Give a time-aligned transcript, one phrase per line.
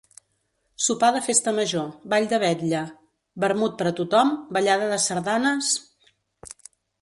[0.85, 2.79] Sopar de festa major, ball de vetlla,
[3.45, 5.71] vermut per a tothom, ballada de sardanes...